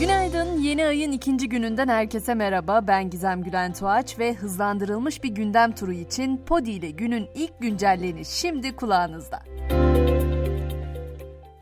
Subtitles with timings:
[0.00, 2.86] Günaydın, yeni ayın ikinci gününden herkese merhaba.
[2.86, 8.24] Ben Gizem Gülen Tuğaç ve hızlandırılmış bir gündem turu için Podi ile günün ilk güncelleni
[8.24, 9.38] şimdi kulağınızda.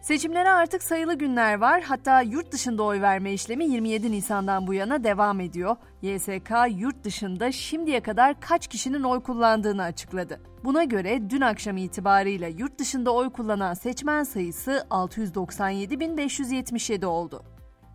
[0.00, 1.82] Seçimlere artık sayılı günler var.
[1.82, 5.76] Hatta yurt dışında oy verme işlemi 27 Nisan'dan bu yana devam ediyor.
[6.02, 10.40] YSK yurt dışında şimdiye kadar kaç kişinin oy kullandığını açıkladı.
[10.64, 17.44] Buna göre dün akşam itibarıyla yurt dışında oy kullanan seçmen sayısı 697.577 oldu.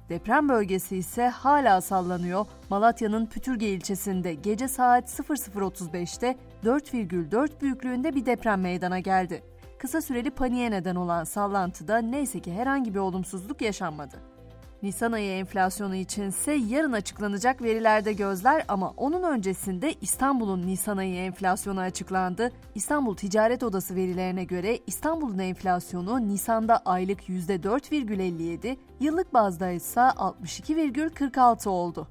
[0.09, 2.45] Deprem bölgesi ise hala sallanıyor.
[2.69, 6.35] Malatya'nın Pütürge ilçesinde gece saat 00.35'te
[6.65, 9.43] 4,4 büyüklüğünde bir deprem meydana geldi.
[9.77, 14.36] Kısa süreli paniğe neden olan sallantıda neyse ki herhangi bir olumsuzluk yaşanmadı.
[14.83, 21.79] Nisan ayı enflasyonu içinse yarın açıklanacak verilerde gözler ama onun öncesinde İstanbul'un Nisan ayı enflasyonu
[21.79, 22.51] açıklandı.
[22.75, 32.07] İstanbul Ticaret Odası verilerine göre İstanbul'un enflasyonu Nisan'da aylık %4,57, yıllık bazda ise 62,46 oldu.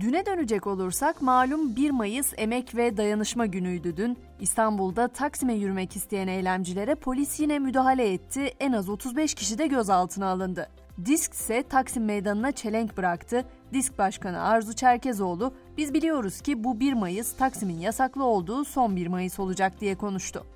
[0.00, 4.18] Düne dönecek olursak malum 1 Mayıs Emek ve Dayanışma Günü'ydü dün.
[4.40, 8.54] İstanbul'da Taksim'e yürümek isteyen eylemcilere polis yine müdahale etti.
[8.60, 10.68] En az 35 kişi de gözaltına alındı.
[10.98, 13.44] Disk ise Taksim Meydanı'na çelenk bıraktı.
[13.72, 19.06] Disk Başkanı Arzu Çerkezoğlu, biz biliyoruz ki bu 1 Mayıs Taksim'in yasaklı olduğu son 1
[19.06, 20.46] Mayıs olacak diye konuştu.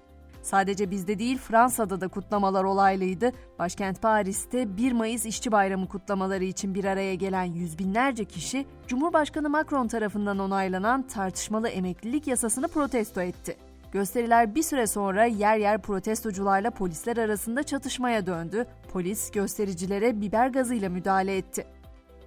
[0.43, 3.33] Sadece bizde değil Fransa'da da kutlamalar olaylıydı.
[3.59, 9.51] Başkent Paris'te 1 Mayıs İşçi Bayramı kutlamaları için bir araya gelen yüz binlerce kişi Cumhurbaşkanı
[9.51, 13.68] Macron tarafından onaylanan tartışmalı emeklilik yasasını protesto etti.
[13.93, 18.67] Gösteriler bir süre sonra yer yer protestocularla polisler arasında çatışmaya döndü.
[18.93, 21.67] Polis göstericilere biber gazıyla müdahale etti.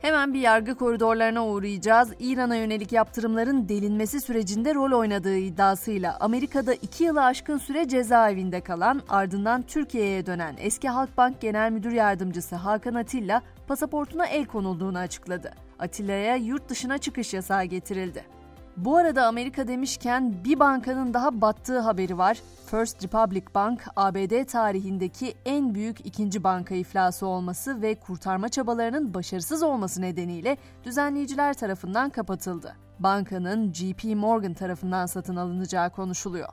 [0.02, 2.14] Hemen bir yargı koridorlarına uğrayacağız.
[2.20, 9.02] İran'a yönelik yaptırımların delinmesi sürecinde rol oynadığı iddiasıyla Amerika'da 2 yılı aşkın süre cezaevinde kalan
[9.10, 15.52] ardından Türkiye'ye dönen eski Halkbank Genel Müdür Yardımcısı Hakan Atilla pasaportuna el konulduğunu açıkladı.
[15.80, 18.41] Atilla'ya yurt dışına çıkış yasağı getirildi.
[18.78, 22.38] Bu arada Amerika demişken bir bankanın daha battığı haberi var.
[22.66, 29.64] First Republic Bank, ABD tarihindeki en büyük ikinci banka iflası olması ve kurtarma çabalarının başarısız
[29.64, 32.76] olması nedeniyle düzenleyiciler tarafından kapatıldı.
[33.00, 36.50] Bankanın JP Morgan tarafından satın alınacağı konuşuluyor.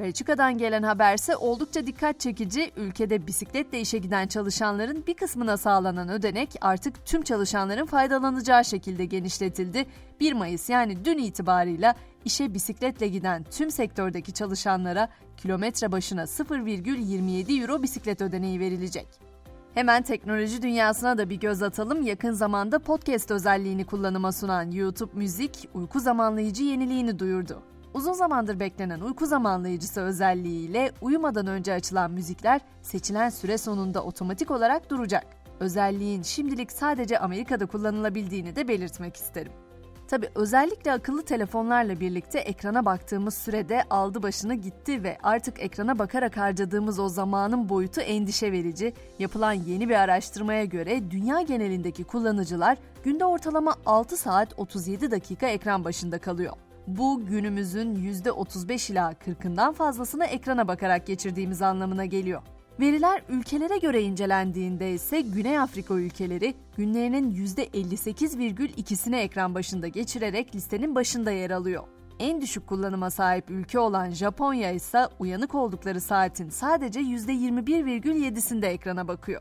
[0.00, 2.72] Belçika'dan gelen haberse oldukça dikkat çekici.
[2.76, 9.86] Ülkede bisikletle işe giden çalışanların bir kısmına sağlanan ödenek artık tüm çalışanların faydalanacağı şekilde genişletildi.
[10.20, 11.94] 1 Mayıs yani dün itibarıyla
[12.24, 19.06] işe bisikletle giden tüm sektördeki çalışanlara kilometre başına 0,27 euro bisiklet ödeneği verilecek.
[19.74, 22.02] Hemen teknoloji dünyasına da bir göz atalım.
[22.02, 27.62] Yakın zamanda podcast özelliğini kullanıma sunan YouTube Müzik, uyku zamanlayıcı yeniliğini duyurdu.
[27.94, 34.90] Uzun zamandır beklenen uyku zamanlayıcısı özelliğiyle uyumadan önce açılan müzikler seçilen süre sonunda otomatik olarak
[34.90, 35.26] duracak.
[35.60, 39.52] Özelliğin şimdilik sadece Amerika'da kullanılabildiğini de belirtmek isterim.
[40.08, 46.36] Tabi özellikle akıllı telefonlarla birlikte ekrana baktığımız sürede aldı başını gitti ve artık ekrana bakarak
[46.36, 48.94] harcadığımız o zamanın boyutu endişe verici.
[49.18, 55.84] Yapılan yeni bir araştırmaya göre dünya genelindeki kullanıcılar günde ortalama 6 saat 37 dakika ekran
[55.84, 56.52] başında kalıyor.
[56.86, 62.42] Bu günümüzün %35 ila 40'ından fazlasını ekrana bakarak geçirdiğimiz anlamına geliyor.
[62.80, 71.30] Veriler ülkelere göre incelendiğinde ise Güney Afrika ülkeleri günlerinin %58,2'sini ekran başında geçirerek listenin başında
[71.30, 71.84] yer alıyor.
[72.18, 79.40] En düşük kullanıma sahip ülke olan Japonya ise uyanık oldukları saatin sadece %21,7'sinde ekrana bakıyor.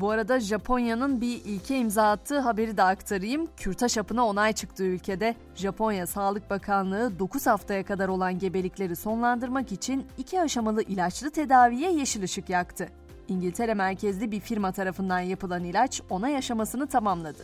[0.00, 3.48] Bu arada Japonya'nın bir ilke imza attığı haberi de aktarayım.
[3.56, 10.06] Kürtaş hapına onay çıktığı ülkede Japonya Sağlık Bakanlığı 9 haftaya kadar olan gebelikleri sonlandırmak için
[10.18, 12.88] iki aşamalı ilaçlı tedaviye yeşil ışık yaktı.
[13.28, 17.42] İngiltere merkezli bir firma tarafından yapılan ilaç onay aşamasını tamamladı.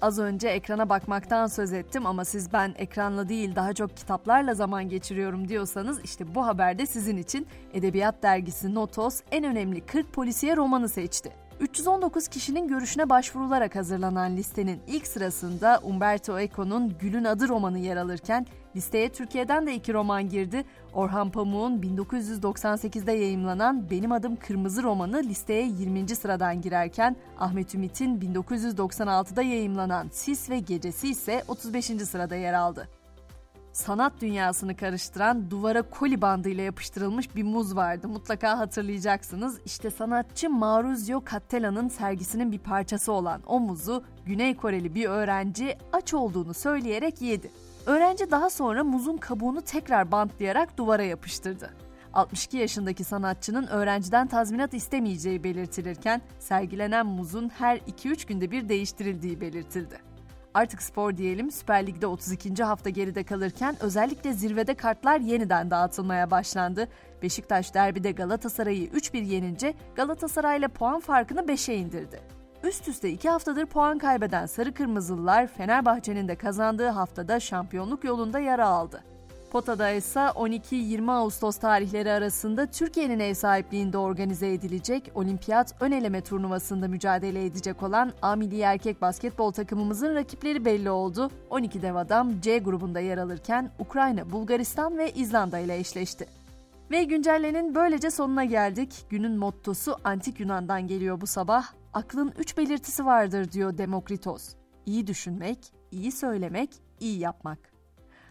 [0.00, 4.88] Az önce ekrana bakmaktan söz ettim ama siz ben ekranla değil daha çok kitaplarla zaman
[4.88, 10.88] geçiriyorum diyorsanız işte bu haberde sizin için Edebiyat Dergisi Notos en önemli 40 polisiye romanı
[10.88, 11.47] seçti.
[11.60, 18.46] 319 kişinin görüşüne başvurularak hazırlanan listenin ilk sırasında Umberto Eco'nun Gül'ün Adı romanı yer alırken
[18.76, 20.64] listeye Türkiye'den de iki roman girdi.
[20.92, 26.08] Orhan Pamuk'un 1998'de yayımlanan Benim Adım Kırmızı romanı listeye 20.
[26.08, 31.84] sıradan girerken Ahmet Ümit'in 1996'da yayımlanan Sis ve Gecesi ise 35.
[31.86, 32.88] sırada yer aldı
[33.72, 38.08] sanat dünyasını karıştıran duvara koli bandıyla yapıştırılmış bir muz vardı.
[38.08, 39.60] Mutlaka hatırlayacaksınız.
[39.64, 46.14] İşte sanatçı Maruzio Cattela'nın sergisinin bir parçası olan o muzu Güney Koreli bir öğrenci aç
[46.14, 47.50] olduğunu söyleyerek yedi.
[47.86, 51.70] Öğrenci daha sonra muzun kabuğunu tekrar bantlayarak duvara yapıştırdı.
[52.12, 60.07] 62 yaşındaki sanatçının öğrenciden tazminat istemeyeceği belirtilirken sergilenen muzun her 2-3 günde bir değiştirildiği belirtildi.
[60.58, 62.64] Artık spor diyelim Süper Lig'de 32.
[62.64, 66.88] hafta geride kalırken özellikle zirvede kartlar yeniden dağıtılmaya başlandı.
[67.22, 72.20] Beşiktaş derbide Galatasaray'ı 3-1 yenince Galatasaray'la puan farkını 5'e indirdi.
[72.62, 78.66] Üst üste iki haftadır puan kaybeden Sarı Kırmızılılar Fenerbahçe'nin de kazandığı haftada şampiyonluk yolunda yara
[78.66, 79.04] aldı.
[79.50, 86.88] Potada ise 12-20 Ağustos tarihleri arasında Türkiye'nin ev sahipliğinde organize edilecek olimpiyat ön eleme turnuvasında
[86.88, 91.30] mücadele edecek olan A Milli Erkek Basketbol takımımızın rakipleri belli oldu.
[91.50, 96.26] 12 dev adam C grubunda yer alırken Ukrayna, Bulgaristan ve İzlanda ile eşleşti.
[96.90, 99.06] Ve güncellenin böylece sonuna geldik.
[99.10, 101.66] Günün mottosu Antik Yunan'dan geliyor bu sabah.
[101.92, 104.54] Aklın üç belirtisi vardır diyor Demokritos.
[104.86, 106.70] İyi düşünmek, iyi söylemek,
[107.00, 107.77] iyi yapmak.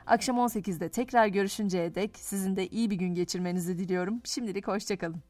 [0.07, 4.21] Akşam 18'de tekrar görüşünceye dek sizin de iyi bir gün geçirmenizi diliyorum.
[4.23, 5.23] Şimdilik hoşçakalın.